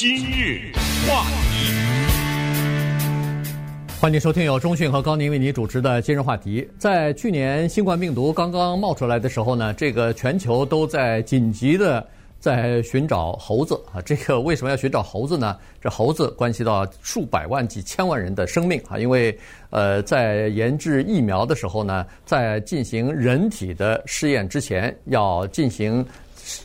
[0.00, 0.72] 今日
[1.06, 1.74] 话题，
[4.00, 6.66] 欢迎收听由中讯和高宁为您主持的今日话题。
[6.78, 12.02] 在去年新冠病毒刚刚冒出来的时候呢，这个全球都在紧急的
[12.38, 14.00] 在寻找猴子啊。
[14.00, 15.54] 这个为什么要寻找猴子呢？
[15.82, 18.98] 这猴子关系到数百万、几千万人的生命啊。
[18.98, 19.38] 因为
[19.68, 26.02] 呃，在研制疫苗的时候呢，在进行人体的试验之前，要进行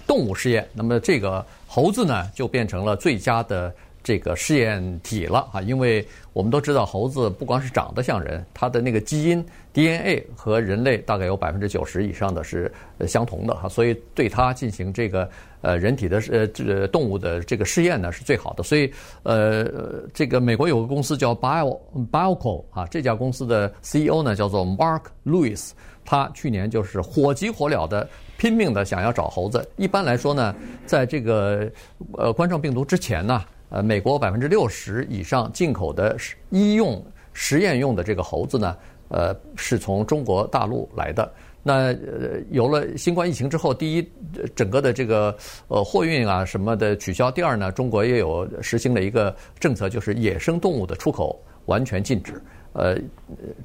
[0.07, 0.65] 动物试验。
[0.73, 1.45] 那么这个。
[1.75, 5.61] 猴子呢，就变成了最佳的这个试验体了啊！
[5.61, 12.71] 因为我们都知道，猴子不光是长得像人，它的那个基因 DNA 和人类大概有百分之九十以上的是
[13.05, 15.29] 相同的哈，所以对它进行这个
[15.59, 18.63] 呃人体的呃这个动物的这个试验呢是最好的。
[18.63, 18.89] 所以
[19.23, 19.65] 呃，
[20.13, 21.77] 这个美国有个公司叫 Bio
[22.09, 25.71] Bioco 啊，这家公司的 CEO 呢叫做 Mark Lewis，
[26.05, 28.07] 他去年就是火急火燎的。
[28.37, 29.67] 拼命的想要找猴子。
[29.77, 31.69] 一般来说呢，在这个
[32.13, 36.15] 呃冠状病毒之前呢，呃，美国百分之六十以上进口的
[36.49, 37.03] 医用
[37.33, 38.77] 实验用的这个猴子呢，
[39.09, 41.31] 呃，是从中国大陆来的。
[41.67, 44.07] 那呃，有了新冠疫情之后，第一，
[44.55, 45.35] 整个的这个
[45.67, 52.41] 呃货运啊什么的取消；第二呢，中国也有实行了一个政策，就是野生动物的出口完全禁止。
[52.77, 52.97] 呃，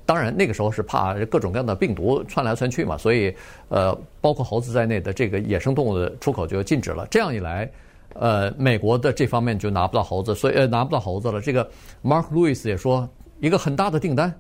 [0.07, 3.35] 当然那个时候是怕各种各样的病毒窜来窜去嘛，所以
[3.69, 7.05] 呃，包括猴子在内的这个野生动物的出口就禁止了。
[7.11, 7.69] 这样一来，
[8.15, 11.41] 呃，美国的这方面就拿不到猴子，所以呃拿不到猴子了。
[11.41, 11.69] 这个
[12.05, 13.09] Mark Lewis 也说，
[13.41, 14.33] 一个很大的订单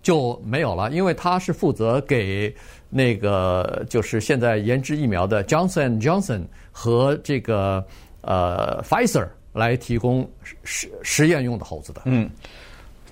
[0.00, 2.54] 就没有了，因为他是负责给
[2.88, 7.84] 那个就是现在研制疫苗的 Johnson Johnson 和这个
[8.22, 10.26] 呃 Pfizer 来提供
[10.64, 12.00] 实实验用的猴子的。
[12.06, 12.30] 嗯。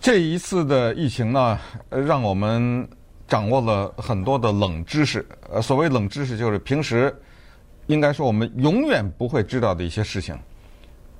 [0.05, 2.87] 这一次的疫情呢，让我们
[3.27, 5.27] 掌握了很多的冷知识。
[5.51, 7.11] 呃，所谓冷知识，就是平时
[7.87, 10.39] 应该说我们永远不会知道的一些事情。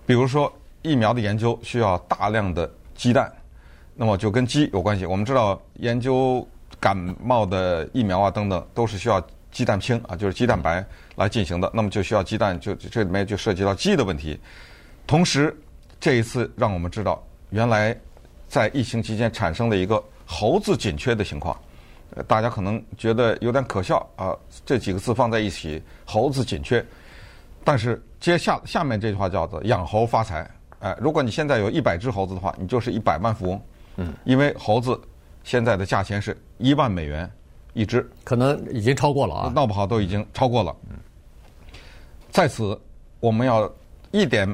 [0.05, 3.33] 比如说，疫苗的研究需要大量的鸡蛋，
[3.95, 5.07] 那么就跟鸡有关系。
[5.07, 6.47] 我们知道，研究
[6.79, 9.19] 感冒的疫苗啊等等，都是需要
[9.51, 10.85] 鸡蛋清啊，就是鸡蛋白
[11.17, 11.71] 来进行的。
[11.73, 14.39] 那么就需要鸡蛋，就这里面就涉及到鸡的问题。
[15.07, 15.59] 同时，
[15.99, 17.99] 这一次让我们知道，原来。
[18.49, 21.59] 在疫情期间产生了一个猴子紧缺的情况，
[22.27, 24.37] 大家可能觉得有点可笑啊。
[24.65, 26.85] 这几个字放在一起，猴子紧缺，
[27.65, 30.49] 但是接下下面这句话叫做“养猴发财”。
[30.81, 33.61] 哎，如果你现在有一百只猴子的话，你就是一百万富翁。
[33.97, 35.01] 嗯，因为猴子
[35.43, 37.31] 现在的价钱是一万美元
[37.73, 40.77] 一只，可能已经超过了啊，闹不好都已经超过了。
[40.91, 40.97] 嗯，
[42.31, 42.79] 在此
[43.21, 43.71] 我们要
[44.11, 44.49] 一点。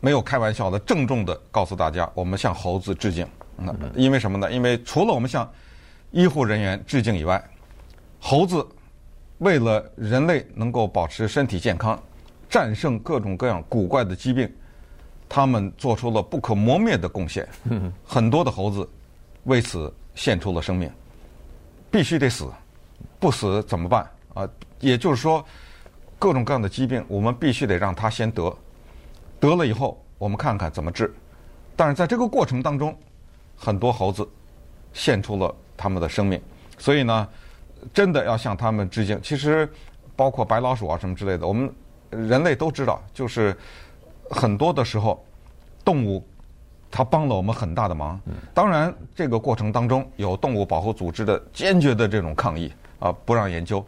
[0.00, 3.26] 没有开玩笑的，郑重的告诉大家，我们向猴子致敬。
[3.56, 4.52] 那因为什么呢？
[4.52, 5.50] 因为除了我们向
[6.10, 7.42] 医护人员致敬以外，
[8.20, 8.66] 猴子
[9.38, 12.00] 为了人类能够保持身体健康，
[12.48, 14.50] 战胜各种各样古怪的疾病，
[15.28, 17.48] 他们做出了不可磨灭的贡献。
[18.04, 18.88] 很多的猴子
[19.44, 20.90] 为此献出了生命，
[21.90, 22.46] 必须得死，
[23.18, 24.48] 不死怎么办啊？
[24.80, 25.44] 也就是说，
[26.18, 28.54] 各种各样的疾病，我们必须得让它先得。
[29.38, 31.12] 得了以后，我们看看怎么治。
[31.74, 32.96] 但是在这个过程当中，
[33.56, 34.26] 很多猴子
[34.92, 36.40] 献出了他们的生命，
[36.78, 37.28] 所以呢，
[37.92, 39.20] 真的要向他们致敬。
[39.22, 39.68] 其实，
[40.16, 41.70] 包括白老鼠啊什么之类的，我们
[42.10, 43.54] 人类都知道，就是
[44.30, 45.22] 很多的时候，
[45.84, 46.26] 动物
[46.90, 48.18] 它帮了我们很大的忙。
[48.54, 53.84] 当然，这个过程当中有动物保护组织的坚决的这种抗议啊，不让研究。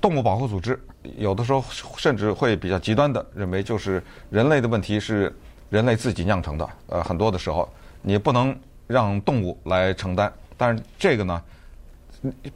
[0.00, 0.78] 动物保护组织
[1.16, 1.64] 有的时候
[1.96, 5.34] 甚至会比较极端的认为，就是人类的问题是
[5.70, 6.68] 人类自己酿成的。
[6.88, 7.68] 呃，很多的时候
[8.02, 10.32] 你不能让动物来承担。
[10.56, 11.42] 但是这个呢，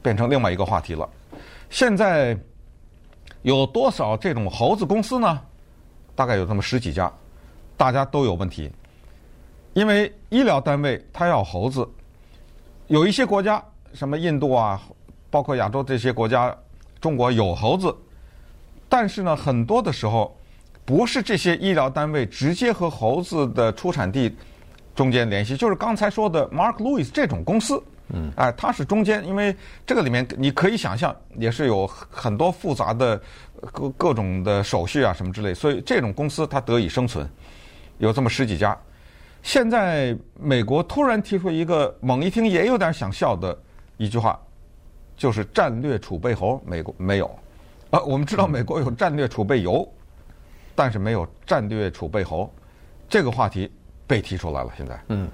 [0.01, 1.09] 变成另外一个话题了。
[1.69, 2.37] 现在
[3.41, 5.41] 有多少这种猴子公司呢？
[6.15, 7.11] 大概有这么十几家，
[7.77, 8.71] 大家都有问题。
[9.73, 11.87] 因为医疗单位它要猴子，
[12.87, 14.81] 有一些国家，什么印度啊，
[15.31, 16.55] 包括亚洲这些国家。
[17.03, 17.93] 中国有猴子，
[18.87, 20.33] 但是呢，很多的时候
[20.85, 24.33] 不是这些医疗单位直接和猴子的出产地
[24.95, 27.83] 中间联系，就是刚才说的 Mark Lewis 这种公司，
[28.13, 29.53] 嗯，哎，它是中间，因为
[29.85, 33.21] 这个里面你可以想象，也是有很多复杂的
[33.73, 37.29] 各各种的手续啊什么之类，所以这种公司它得以生存，
[37.97, 38.77] 有这么十几家。
[39.41, 43.59] 现在美国突然提出一个猛一听也有点想笑的
[43.97, 44.39] 一句话。
[45.15, 47.25] 就是战略储备猴，美国没有，
[47.89, 49.87] 啊，我们知道美国有战略储备油，
[50.75, 52.51] 但是没有战略储备猴，
[53.07, 53.71] 这个话题
[54.07, 54.71] 被提出来了。
[54.75, 55.29] 现在，嗯，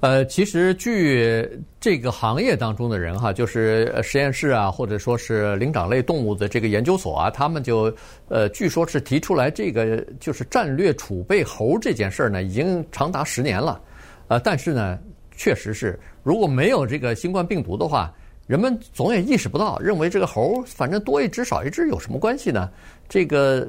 [0.00, 1.48] 呃，其实据
[1.78, 7.94] 这个行业当中的人哈，就是实验室啊，或者说是灵长类动物的这个研究所啊，他们就
[8.28, 13.80] 呃，据说是提出来这个就是战略储备猴这件事儿呢，已经长达十年了。
[14.28, 14.98] 呃，但是呢，
[15.36, 18.12] 确实是如果没有这个新冠病毒的话，
[18.50, 22.68] 人们总也意识不到，认为这个猴反正多一只少一只有什么关系呢？
[23.08, 23.64] 这个。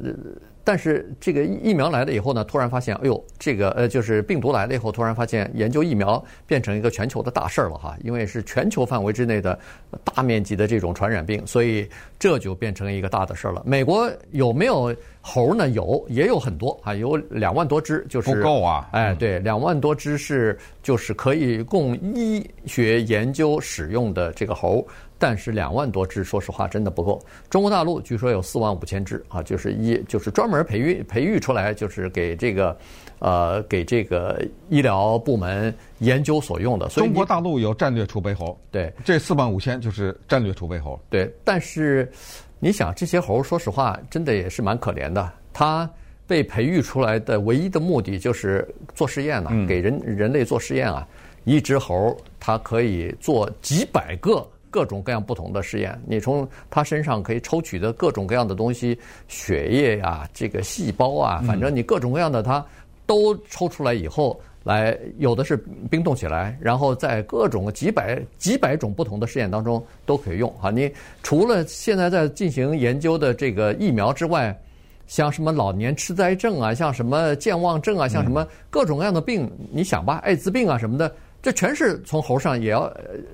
[0.64, 9.58] 但是这个疫苗来了以后呢，突然发现，哎呦，这个呃，就是病毒来了以后，突然发现研究疫苗变成一个全球的大事儿了哈，因为是全球范围之内的
[10.04, 13.64] 大面积的这种传染病，所以这就变成一个大的事儿了。
[13.66, 15.70] 美国有没有猴呢？
[15.70, 24.86] 有，也有很多啊，有两万多只，就是不够啊，哎，对，两万多只是就是可以供医学研究使用的这个猴。
[25.22, 27.24] 但是两万多只，说实话真的不够。
[27.48, 32.76] 中国大陆据说有四万五千只啊，就是一就是专门培育培育出来，就是给这个，
[33.20, 36.90] 呃，给这个医疗部门研究所用的。
[36.90, 41.00] 所以中国大陆有战略储备猴，对，这四万五千就是战略储备猴。
[41.08, 42.12] 对，但是
[42.60, 45.32] 你想这些猴，说实话，真的也是蛮可怜的。
[45.54, 45.88] 它
[46.26, 51.08] 被培育出来的唯一的目的就是做实验呢，给人人类做实验啊。
[51.44, 54.44] 一只猴它可以做几百个。
[54.72, 58.98] 各种各样不同的试验，你从他身上可以抽取的各种各样的东西，
[59.28, 62.66] 血液呀、这个细胞啊，反正你各种各样的，它
[63.06, 65.58] 都抽出来以后，来有的是
[65.90, 70.72] 冰冻起来，然后在各种几百几百种不同的试验当中都可以用啊。
[70.72, 70.90] 你
[71.22, 74.58] 除了现在在进行研究的这个疫苗之外，
[75.06, 81.14] 像什么老年痴呆症啊，像什么健忘症啊，像什么各种各样的病，你想吧，艾滋病啊什么的。
[81.42, 82.92] 这全是从猴上也要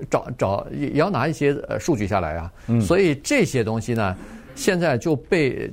[0.08, 2.50] 找找也要拿一些呃数据下来啊，
[2.80, 4.16] 所以这些东西呢，
[4.54, 5.70] 现在就被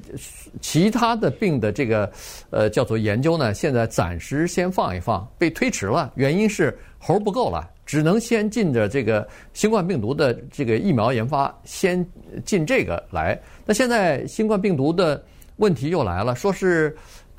[0.59, 2.11] 其他的病的这个
[2.49, 6.11] 呃叫做研究呢，现在暂时先放一放，被推迟了。
[6.15, 12.05] 原因是猴不够了，只能先进着这个新冠病毒的这个疫苗研发，先
[12.43, 13.39] 进这个来。
[13.65, 15.23] 那现在新冠病毒的
[15.55, 16.93] 问题又来了，说是。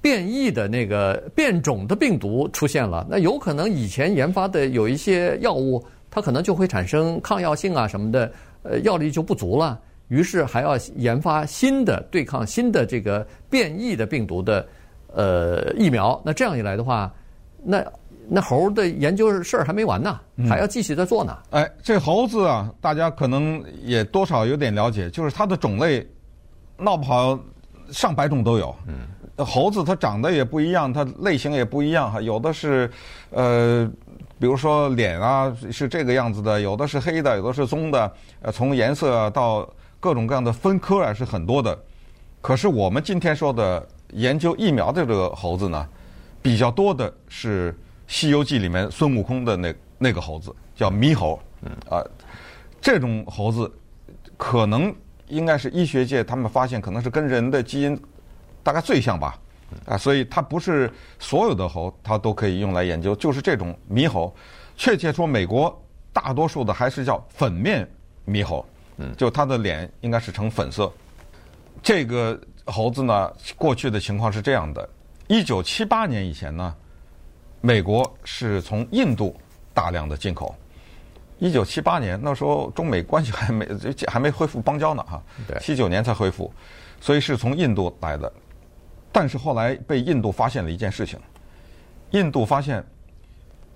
[0.07, 8.33] 变异的那个变种的病毒出现了，那有可能以前研发的有一些药物，它可能就会产生抗药性啊什么的，
[8.63, 9.81] 呃，药力就不足了。
[10.07, 14.65] 于是还要研发新的对抗新的这个变异的病毒的
[15.13, 16.23] 呃疫苗。
[16.25, 17.13] 那这样一来的话，
[17.65, 17.85] 那
[18.29, 21.37] 那猴的研究事儿还没完呢，还要继续在做呢。
[21.51, 26.07] 哎，这猴子啊，大家可能也多少有点了解，就是它的种类
[26.79, 27.37] 闹不好
[27.91, 28.73] 上百种都有。
[28.87, 28.95] 嗯。
[29.45, 32.91] 猴子它长得也不一样，它类型也不一样哈，有的是，
[33.31, 33.87] 呃，
[34.39, 38.11] 比如说脸啊是这个样子的，有的是黑的，有的是棕的，
[38.41, 39.69] 呃，从颜色到
[40.01, 41.79] 各种各样的分科啊是很多的。
[42.41, 45.87] 可是我们今天说的研究疫苗的这个猴子呢，
[46.41, 47.73] 比较多的是
[48.07, 52.03] 《西游记》里面孙悟空的那那个猴子，叫猕猴，嗯啊，
[52.81, 53.71] 这种猴子
[54.39, 54.95] 可能
[55.29, 58.01] 应该是医学界他们发现可能是跟人的基因。
[58.67, 59.39] 大概最像吧，
[59.85, 64.35] 啊，所以它不是所有的猴，它都可以用来研究，就是这种猕猴。
[64.77, 65.81] 确切说，美国
[66.13, 67.89] 大多数的还是叫粉面
[68.27, 68.67] 猕猴，
[68.97, 70.93] 嗯，就它的脸应该是呈粉色。
[71.81, 74.89] 这个猴子呢，过去的情况是这样的：
[75.29, 76.75] 一九七八年以前呢，
[77.61, 79.41] 美国是从印度
[79.73, 80.53] 大量的进口。
[81.39, 83.69] 一九七八年那时候中美关系还没
[84.09, 86.53] 还没恢复邦交呢，哈，对，七九年才恢复，
[87.01, 88.33] 所以是从印度来的。
[89.13, 91.19] 但是后来被印度发现了一件事情，
[92.11, 92.85] 印度发现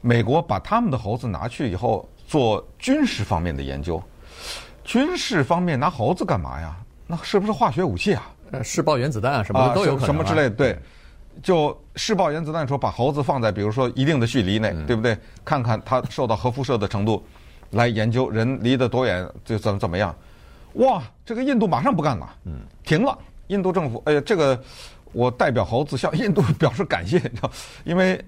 [0.00, 4.02] 美国把他们的猴子拿去以后做军事方面的研究，
[4.84, 6.76] 军事方面拿猴子干嘛呀？
[7.06, 8.30] 那是不是化学武器啊？
[8.52, 10.50] 呃，试爆原子弹啊，什么的都有可能，什么之类的。
[10.50, 10.78] 对，
[11.42, 15.16] 就试爆原子弹的时候，把猴子放在比如说一定的距离内，对不对？
[15.44, 17.24] 看看它受到核辐射的程度，
[17.70, 20.14] 来研究人离得多远就怎么怎么样。
[20.74, 23.18] 哇，这个印度马上不干了，嗯，停了。
[23.48, 24.62] 印度政府，哎呀，这个。
[25.12, 27.50] 我代表猴子向印度表示感谢，你知道，
[27.84, 28.22] 因为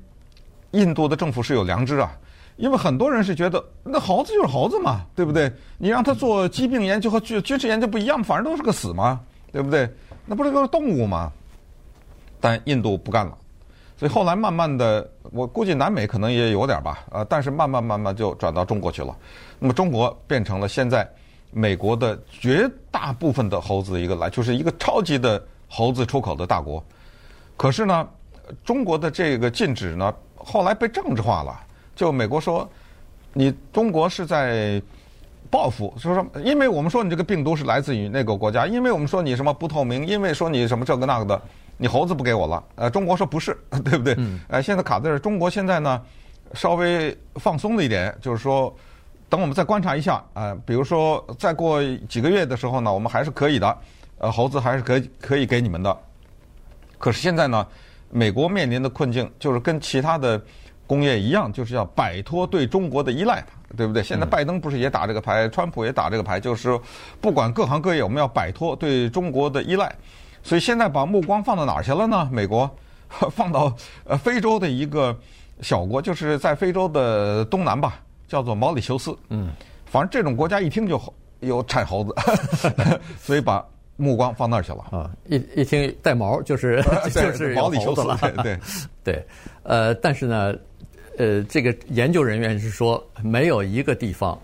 [0.72, 2.12] 印度的政府是有良知啊。
[2.56, 5.50] 因为很多人是觉得那猴子就是猴子嘛，对不对？
[5.78, 9.18] 你让他做疾病研究和军军事研究不一样，反正都是个死嘛，
[9.50, 9.90] 对不对？
[10.26, 11.32] 那不是个动物吗？
[12.40, 13.36] 但印度不干了，
[13.96, 19.16] 所以后来慢慢的，我估计南美可能也有点吧，呃，但是慢慢慢慢就转到中国去了。
[19.58, 21.10] 那么中国变成了现在
[21.50, 25.42] 美国的绝大部分的猴子的一个来，就是一个超级的。
[25.74, 26.84] 猴子出口的大国，
[27.56, 28.06] 可是呢，
[28.62, 31.58] 中国的这个禁止呢，后来被政治化了。
[31.96, 32.68] 就美国说，
[33.32, 34.82] 你中国是在
[35.48, 41.42] 报复，就是说，因为我们说你这个病毒是来自于那个国家，因为我们说你什么不透明，因为说你什么这个那个的，
[41.78, 42.62] 你猴子不给我了。
[42.74, 44.14] 呃，中国说不是， 对不对？
[44.48, 46.02] 呃，现在卡在这，中国现在呢，
[46.52, 48.74] 稍微放松了一点，就是说，
[49.30, 53.78] 等我们再观察一下，啊、呃，比如说再过几个月的时候呢，我们还是可以的，
[54.22, 55.94] 呃，猴子还是可以可以给你们的。
[56.96, 57.66] 可是现在呢，
[58.08, 60.40] 美国面临的困境就是跟其他的
[60.86, 63.44] 工业一样，就是要摆脱对中国的依赖，
[63.76, 64.02] 对不对？
[64.02, 66.78] 现在拜登不是也打这个牌，川普也打这个牌，就是
[67.20, 69.94] 不管各行各业，我们要摆脱对中国的依赖。
[70.42, 72.28] 所以现在把目光放到哪儿去了呢？
[72.32, 72.70] 美国
[73.30, 73.74] 放到
[74.04, 75.14] 呃非洲的一个。
[75.60, 79.16] 小国就是在非洲的东南吧，叫做毛里求斯。
[79.28, 79.52] 嗯，
[79.86, 81.00] 反正这种国家一听就
[81.38, 82.12] 有产猴子，
[83.20, 83.64] 所以把
[83.96, 84.78] 目光放那儿去了。
[84.90, 86.82] 啊，一一听带毛就是
[87.12, 88.18] 就是毛里求斯了。
[88.42, 88.58] 对
[89.04, 89.26] 对，
[89.62, 90.54] 呃，但是呢，
[91.18, 94.38] 呃，这个研究人员是说没有一个地方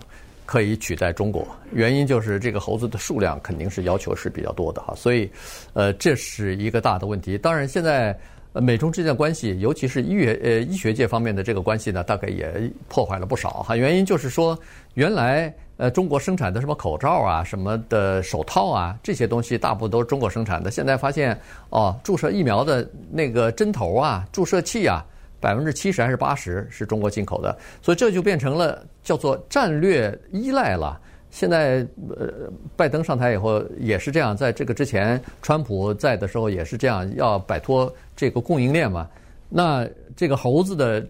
[0.47, 5.31] 可以取代中国，原因就是这个猴子的数量肯定是要求是比较多的哈，所以
[5.73, 7.37] 呃，这是一个大的问题。
[7.39, 8.19] 当然现在。
[8.55, 12.51] 呃，美中之间的关系，尤其是医学呃医学界方面的这个关系呢，大概也
[12.89, 13.77] 破坏了不少哈。
[13.77, 14.59] 原因就是说，
[14.95, 20.71] 原来呃中国生产的什么口罩啊、什么的手套啊这些东西，大部分都是中国生产的。
[20.71, 21.37] 现在发现
[21.71, 25.03] 哦，注射疫苗的那个针头啊、注射器啊，
[25.41, 31.01] 百分之七十还是八十是中国进口的，所以这就变成了叫做战略依赖了。
[31.31, 31.87] 现在，
[32.19, 39.07] 呃，拜登上台以后也是这样，在这个之前，川普在的时候也是这样，要摆脱这个供应链嘛。
[39.51, 41.07] 那这个猴子的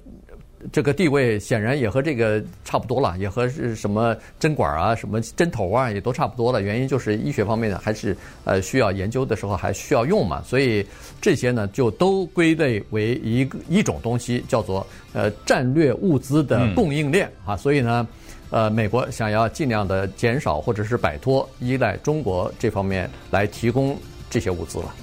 [0.73, 6.61] 这个地位显然也和这个差不多了，也和是什么针管啊、什么针头啊也都差不多了。
[6.63, 10.87] 原因就是医学方面的还是呃需要研究的时候还需要用嘛，所以
[11.21, 17.57] 这些呢就都归类为一个一种东西，叫做呃战略物资的供应链啊。
[17.57, 18.07] 所以呢。
[18.51, 23.95] 呃，美国想要尽量的减少或者是摆脱依赖中国这方面来提供
[24.31, 24.95] 这些物资了。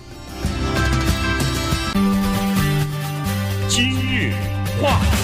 [3.70, 4.34] 今日
[4.82, 5.14] 话题，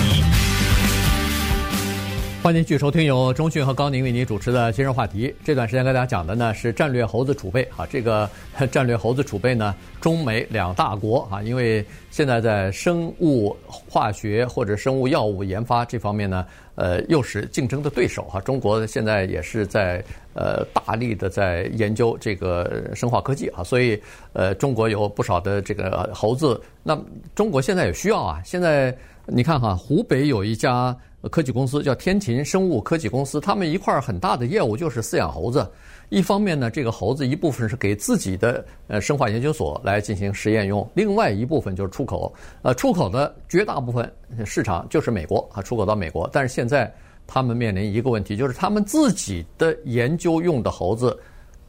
[2.43, 5.31] 欢迎继续收听由中讯和高宁为您主持的今日话题。
[5.43, 8.27] 这段时间跟大家讲的呢是战略猴子储备啊，这个
[8.71, 16.43] 战略猴子储备呢，中美两大国啊，因为现在在生物化学或者生物药物研发这方面呢。
[16.75, 18.39] 呃，又是竞争的对手哈。
[18.41, 24.01] 中国现在也是在呃大力的在研究这个生化科技啊，所以
[24.33, 26.59] 呃，中国有不少的这个猴子。
[26.81, 26.99] 那
[27.35, 28.41] 中国现在也需要啊。
[28.43, 28.97] 现在
[29.27, 30.95] 你看哈，湖北有一家
[31.29, 35.69] 科技公司叫天琴生物科技公司，他们一块儿很大的业务就是饲养猴子。
[36.09, 42.33] 一方面呢，这个猴子一部分是给自己的呃生化研究所来进行实验用，另外一部分就是出口。
[42.63, 44.11] 呃，出口的绝大部分
[44.45, 46.29] 市场就是美国啊，出口到美国。
[46.33, 46.93] 但是现在
[47.25, 51.17] 他们面临一个问题，就是他们自己的研究用的猴子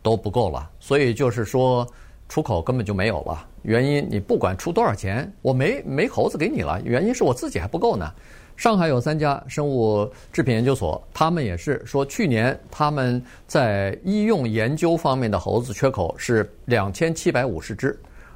[0.02, 1.86] 都不够了，所以就是说
[2.32, 3.46] 出口根本就没有了。
[3.60, 8.10] 原因你不管出多少钱，我没没猴子给你了，原因是我自己还不够呢。
[8.56, 17.94] 上海有三家生物制品研究所，他们也是说，去年他们在医用研究方面的猴子缺口是两千七百五十只，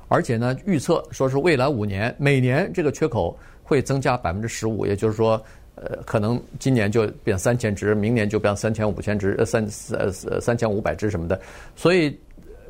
[0.08, 5.42] 而且呢，预测说是未来五年每年这个缺口会增加百分之十五，也就是说，
[5.74, 11.40] 呃，可能今年就变三千只，明年就变三千五千只，呃，三呃三千五百只什么的，
[11.74, 12.14] 所以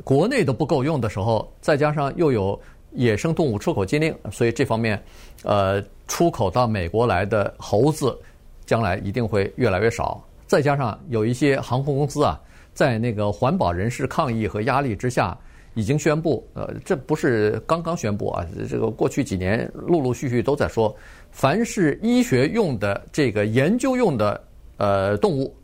[0.05, 2.59] 国内都不够用的时候，再加上又有。
[2.93, 4.99] 野生动物出口禁令，所以这方面，
[5.43, 8.19] 呃，出口到美国来的猴子，
[8.65, 10.25] 将来一定会越来越少。
[10.47, 12.41] 再加上有一些航空公司啊，
[12.73, 15.37] 在那个环保人士抗议和压力之下，
[15.75, 20.97] 已经宣布，呃，这不是刚刚宣布啊，这个过去几年陆陆续续都在说，
[21.31, 24.43] 凡是医学用的这个研究用的
[24.79, 25.55] 呃动物，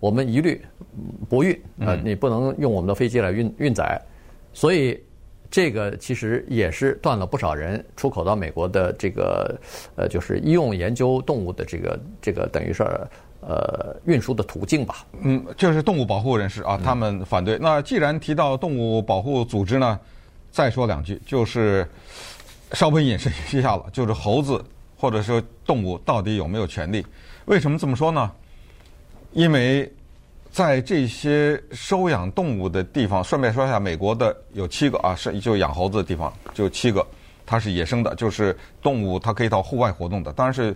[0.00, 0.60] 我们一律
[1.28, 4.00] 不运，呃，你不能用我们的飞机来运运载，
[4.52, 5.00] 所以。
[5.50, 9.58] 这个其实也是断了不少人出口到美国的这个
[9.96, 12.82] 呃，就是医用研究动物的这个这个等于是
[13.40, 15.06] 呃运输的途径吧。
[15.22, 17.56] 嗯，这是动物保护人士啊，他们反对。
[17.58, 19.98] 那既然提到动物保护组织呢，
[20.50, 21.88] 再说两句，就是
[22.72, 24.62] 稍微引申一下了，就是猴子
[24.98, 27.02] 或者说动物到底有没有权利？
[27.46, 28.30] 为什么这么说呢？
[29.32, 29.90] 因为。
[30.50, 37.06] 在这些收养动物的地方，顺便说一下，美国的有七个啊，是就养猴子的地方就七个，
[37.46, 40.74] 它是野生的，就是动物它可以到户外活动的，当然是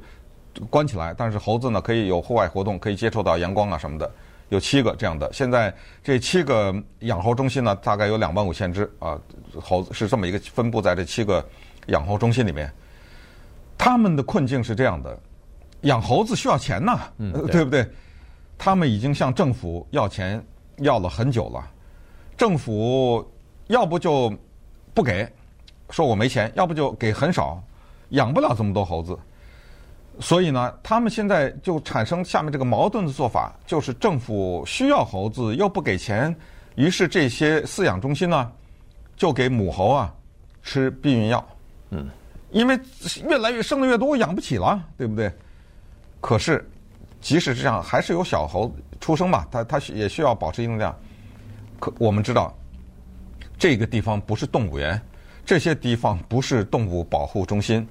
[0.69, 4.09] 关起来，但是猴子呢可以有户外活动，可以接触到阳光啊什么的，
[4.51, 5.33] 有七个这样的。
[5.33, 9.19] 现在这七个养猴中心呢，大概有两万五千只啊，
[9.59, 11.45] 猴子是这么一个分布在这七个
[11.87, 12.71] 养猴中心里面。
[13.79, 15.19] 他们的困境是这样的，
[15.81, 17.85] 养猴子需要钱呐，嗯，对不对？
[18.65, 20.41] 他们已经向政府要钱
[20.77, 21.69] 要了很久了，
[22.37, 23.29] 政府
[23.67, 24.33] 要不就
[24.95, 25.29] 不给，
[25.91, 27.61] 说我没钱；要不就给很少，
[28.11, 29.19] 养不了这么多猴子。
[30.21, 36.33] 所以呢，他们现在就产生下面这个矛盾的做法，就是政府需要猴子又不给钱，
[36.77, 38.49] 于是这些饲养中心呢，
[39.17, 40.15] 就给母猴啊
[40.63, 41.45] 吃避孕药。
[41.91, 42.09] 嗯，
[42.53, 42.79] 因为
[43.29, 45.33] 越来越生的越多，养不起了，对不对？
[46.21, 46.65] 可是
[47.23, 50.95] 即使这样，还是有小猴出生嘛，它它也需要保持一定量。
[51.81, 52.53] 可我们知道，
[53.57, 55.01] 这个地方不是动物园，
[55.47, 57.87] 这些地方不是动物保护中心。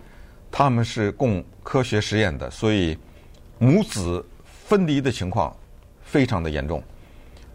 [0.51, 2.97] 他们是供科学实验的，所以
[3.57, 5.55] 母子分离的情况
[6.01, 6.83] 非常的严重。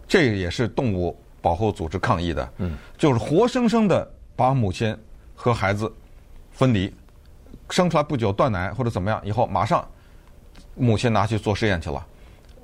[0.09, 4.97] 这也是动物保护组织抗议的，嗯，就是活生生的把母亲
[5.35, 5.93] 和孩子
[6.53, 6.91] 分离，
[7.69, 9.87] 生出来不久断奶或者怎么样，以后马上
[10.77, 12.07] 母亲拿去做实验去了，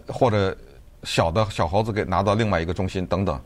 [0.06, 0.56] 或者
[1.02, 3.40] 小的小猴子给拿到另外一个中心等等。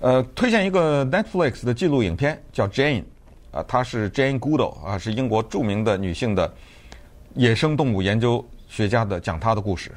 [0.00, 3.04] 呃，推荐一个 Netflix 的纪录影片叫 Jane。
[3.52, 6.50] 啊，她是 Jane Goodall 啊，是英国著名的女性的
[7.34, 9.92] 野生动物研究学家的，讲她的故事，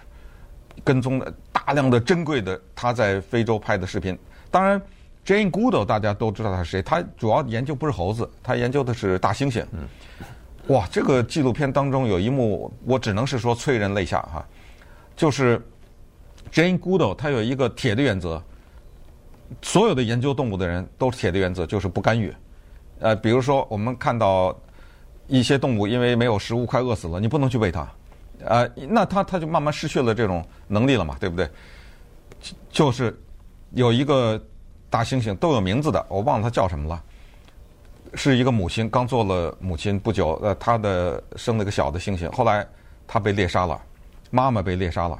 [0.83, 4.19] 跟踪了大量的珍贵的她在非洲拍的视频。
[4.51, 4.81] 当然
[5.25, 9.65] ，Jane Goodall 大家都知道她是谁，她主要研究不是猴子，她研究的是大猩猩。
[10.67, 14.45] 哇，这个纪录片当中有一幕，我只能是说催人泪下哈，
[15.15, 15.61] 就是
[16.51, 18.41] Jane Goodall 她有一个铁的原则，
[19.61, 22.33] 所有的研究动物的人都是铁的原则，就是不干预。
[22.99, 24.57] 呃，比如说，我们看到
[25.27, 27.87] 一些动物因为没有食物快饿死了，你不能去喂它，
[28.43, 31.47] 呃，那它它就慢慢失去了这种能力了嘛，对不对？
[32.71, 33.15] 就是
[33.71, 34.41] 有一个
[34.89, 37.03] 大猩猩都有名字的，我忘了它叫什么了，
[38.15, 42.65] 是一个母亲刚做了母亲不久，呃，她的生了一个小的猩猩，后来
[43.05, 43.79] 她被猎杀了，
[44.31, 45.19] 妈妈被猎杀了，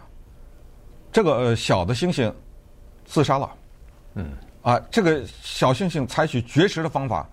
[1.12, 2.32] 这个呃小的猩猩
[3.06, 3.52] 自杀了，
[4.16, 7.28] 嗯，啊，这个小猩猩采取绝食的方法。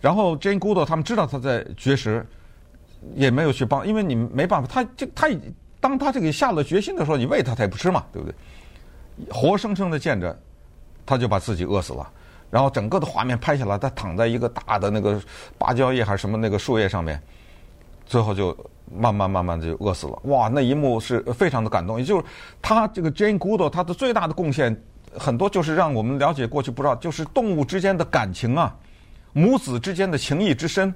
[0.00, 2.24] 然后 Jane Goodall 他们知道他在绝食，
[3.16, 5.28] 也没有去帮，因为你没办法，他这他
[5.80, 8.34] 当他这个下了决心的时候，你喂他他也不吃嘛，对不对？
[9.32, 10.38] 活生生的见着，
[11.04, 12.08] 他就把自己饿死了。
[12.50, 15.20] 然后整个的画面拍下来，他躺在一个大的那个
[15.58, 17.20] 芭蕉叶还是什么那个树叶上面，
[18.06, 18.56] 最后就
[18.90, 20.18] 慢慢慢慢就饿死了。
[20.24, 21.98] 哇，那一幕是非常的感动。
[21.98, 22.24] 也就是
[22.62, 24.74] 他这个 Jane Goodall 他的最大的贡献，
[25.16, 28.74] 很多就是让我们了解过去不知道，就是动物之间的感情啊。
[29.34, 30.92] 母子之间的情谊之深，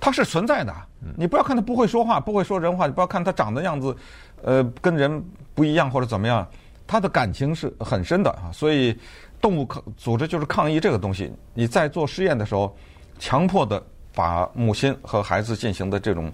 [0.00, 0.74] 它是存在的。
[1.16, 3.96] 你不要看它不会说话，不会说人话，你不要看它长的样子，
[4.42, 6.46] 呃，跟人不一样或者怎么样，
[6.88, 8.50] 他的感情是很深的啊。
[8.52, 8.98] 所以，
[9.40, 11.32] 动物抗组织就是抗议这个东西。
[11.54, 12.76] 你在做实验的时候，
[13.18, 13.82] 强迫的
[14.14, 16.32] 把母亲和孩子进行的这种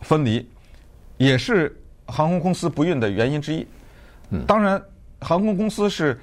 [0.00, 0.48] 分离，
[1.16, 3.66] 也是航空公司不孕的原因之一。
[4.46, 4.82] 当然，
[5.20, 6.18] 航空公司是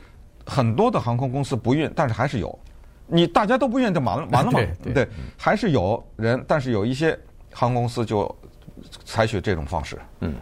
[0.45, 2.59] 很多的航空公司不孕，但是还是有。
[3.07, 4.59] 你大家都不愿意就完了完了嘛？
[4.81, 5.07] 对，对，
[5.37, 7.17] 还是有人，但是有一些
[7.51, 8.35] 航空公司就
[9.05, 9.99] 采取这种方式。
[10.21, 10.33] 嗯，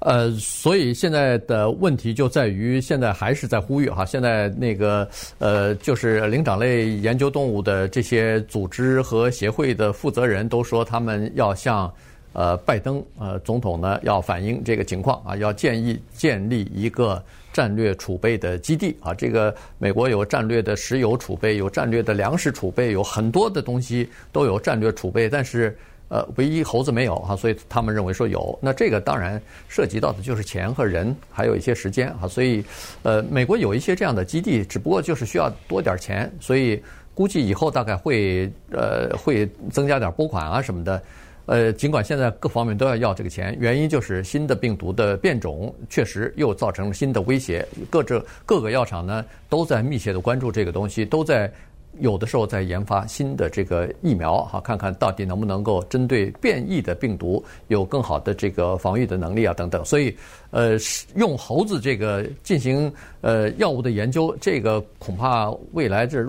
[0.00, 4.04] 呃，所以现在的问题就在于，现在还是在呼吁哈。
[4.04, 5.08] 现在那个
[5.38, 11.92] 呃，就是灵长类研究动物的这些组织和协会的负责人都说，他们要向
[12.32, 17.22] 呃拜登呃总统呢要反映这个情况啊，要建议建立一个。
[17.50, 25.76] 战略储备的基地啊，这个美国有战略的石油储备，有战略的粮食储备，有很多的东西都有战略储备，但是
[26.08, 28.58] 呃，唯一猴子没有哈，所以他们认为说有。
[28.62, 32.64] 那这个当然涉及到的就是钱和人，还有一些时间啊，所以
[33.02, 36.82] 呃，美国有一些这样的基地，只不过就是需要多点钱，所以
[37.14, 41.02] 估计以后大概会呃会增加点拨款啊什么的。
[41.44, 47.66] 呃，尽管现在各方面都要要这个钱，原因就是新的病毒的变种确实又造成了新的威胁。
[47.88, 51.50] 各这各个药厂呢都在密切的关注这个东西，都在
[52.00, 59.84] 有的时候在研发新的这个疫苗，哈，看看到底能不能够针对变异的病毒有更好的这个防御的能力啊等等。
[59.84, 60.16] 所以，
[60.50, 60.76] 呃，
[61.16, 66.24] 用猴子这个进行呃药物的研究，这个恐怕未来这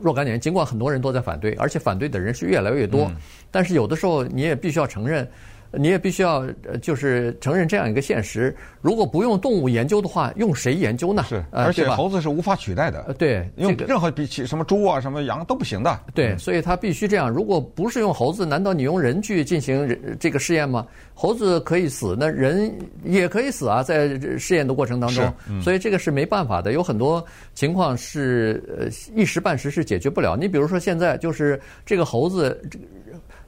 [0.00, 3.04] 若干年，尽管很多人都在反对，而且反对的人是越来越多。
[3.04, 3.16] 嗯
[3.52, 5.28] 但是有的时候你也必须要承认，
[5.72, 6.44] 你也必须要
[6.82, 11.24] 就是承认这样一个现实：如果不用动物研究的话，用谁研究呢？
[11.28, 13.14] 是，而且猴子是无法取代的。
[13.18, 16.00] 对，用任何比起什么猪啊、什么羊都不行的。
[16.14, 17.30] 对，所以它必须这样。
[17.30, 20.86] 如果不是用猴子，难道你用人去进行这个试验吗？
[21.14, 22.72] 猴子可以死，那人
[23.04, 25.32] 也可以死啊，在试验的过程当中。
[25.62, 26.72] 所以这个是没办法的。
[26.72, 30.36] 有很多情况是呃一时半时是解决不了。
[30.36, 32.60] 你比如说现在就是这个猴子。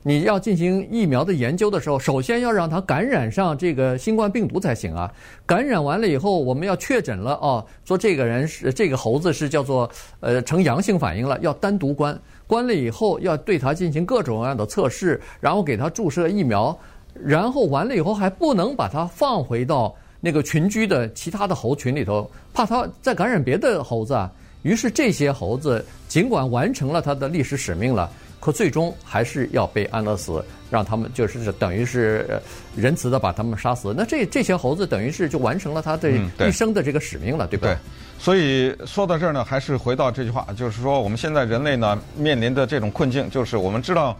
[0.04, 5.12] 你要进行疫苗的研究的时候，首先要让它感染上这个新冠病毒才行啊。
[5.46, 9.88] 感染完了以后，我们要确诊了哦，说这个人是这个猴子是叫做
[10.18, 16.76] 呃呈阳性反应了，要单独关，关了以后要对它进行各种各样的测试，然后给它注射疫苗，
[17.14, 24.28] 然后完了以后还不能把它放回到那个群居的其他的猴群里头，怕它再感染别的猴子啊。
[24.62, 28.10] 于是这些猴子尽管完成了它的历史使命了。
[28.42, 32.42] 可最终还是要被安乐死，让他们就是等于是
[32.74, 33.94] 仁慈的把他们杀死。
[33.96, 37.74] 那这这些猴子等于是就完成了他的一生的这个使命了，嗯、对，对吧？
[37.74, 37.78] 对。
[38.18, 44.18] 所以说到这儿呢，还是回到这句话，就是说我们现在人类呢面临的这种困境，就是我们知道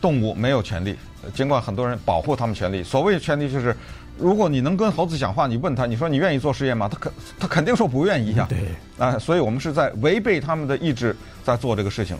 [0.00, 0.96] 动物没有权利，
[1.34, 2.82] 尽管很多人保护他们权利。
[2.82, 3.76] 所谓权利就是，
[4.16, 6.88] 如果你能跟猴子讲话，你问他，你说你愿意做实验吗？
[6.88, 8.46] 他肯他肯定说不愿意呀。
[8.48, 8.58] 对。
[8.96, 12.16] 啊，所以我们是在违背他们的意志在做这个事情。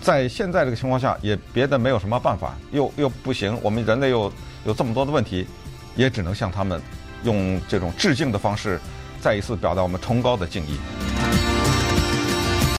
[0.00, 4.32] 在现在这个情况下，也别的没有什么办法，又又不行，我们人类又
[4.64, 5.46] 有这么多的问题，
[5.96, 6.80] 也只能向他们
[7.24, 8.80] 用这种致敬的方式，
[9.20, 10.78] 再一次表达我们崇高的敬意。